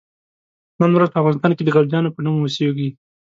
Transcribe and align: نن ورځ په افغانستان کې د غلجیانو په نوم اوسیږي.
نن 0.79 0.91
ورځ 0.93 1.09
په 1.11 1.19
افغانستان 1.21 1.51
کې 1.55 1.63
د 1.63 1.69
غلجیانو 1.75 2.13
په 2.15 2.19
نوم 2.25 2.35
اوسیږي. 2.39 2.89